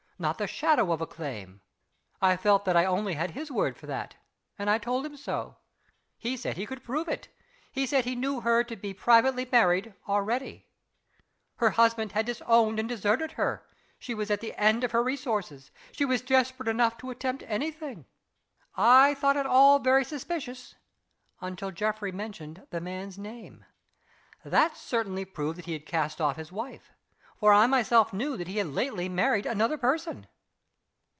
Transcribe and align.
Not 0.21 0.37
the 0.37 0.45
shadow 0.45 0.91
of 0.91 1.01
a 1.01 1.07
claim. 1.07 1.61
I 2.21 2.37
felt 2.37 2.63
that 2.65 2.77
I 2.77 2.85
only 2.85 3.15
had 3.15 3.31
his 3.31 3.49
word 3.49 3.75
for 3.75 3.87
that 3.87 4.17
and 4.59 4.69
I 4.69 4.77
told 4.77 5.03
him 5.03 5.17
so. 5.17 5.57
He 6.19 6.37
said 6.37 6.57
he 6.57 6.67
could 6.67 6.83
prove 6.83 7.07
it 7.07 7.29
he 7.71 7.87
said 7.87 8.05
he 8.05 8.15
knew 8.15 8.41
her 8.41 8.63
to 8.65 8.75
be 8.75 8.93
privately 8.93 9.49
married 9.51 9.95
already. 10.07 10.67
Her 11.55 11.71
husband 11.71 12.11
had 12.11 12.27
disowned 12.27 12.77
and 12.79 12.87
deserted 12.87 13.31
her; 13.31 13.65
she 13.97 14.13
was 14.13 14.29
at 14.29 14.41
the 14.41 14.53
end 14.59 14.83
of 14.83 14.91
her 14.91 15.01
resources; 15.01 15.71
she 15.91 16.05
was 16.05 16.21
desperate 16.21 16.69
enough 16.69 16.99
to 16.99 17.09
attempt 17.09 17.43
any 17.47 17.71
thing. 17.71 18.05
I 18.75 19.15
thought 19.15 19.37
it 19.37 19.47
all 19.47 19.79
very 19.79 20.05
suspicious 20.05 20.75
until 21.39 21.71
Geoffrey 21.71 22.11
mentioned 22.11 22.67
the 22.69 22.79
man's 22.79 23.17
name. 23.17 23.65
That 24.45 24.77
certainly 24.77 25.25
proved 25.25 25.57
that 25.57 25.65
he 25.65 25.73
had 25.73 25.87
cast 25.87 26.21
off 26.21 26.35
his 26.37 26.51
wife; 26.51 26.91
for 27.39 27.51
I 27.53 27.65
myself 27.65 28.13
knew 28.13 28.37
that 28.37 28.47
he 28.47 28.57
had 28.59 28.67
lately 28.67 29.09
married 29.09 29.47
another 29.47 29.75
person." 29.75 30.27